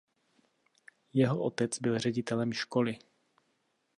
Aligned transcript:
Jeho 1.13 1.43
otec 1.43 1.79
byl 1.79 1.99
ředitelem 1.99 2.53
školy. 2.53 2.99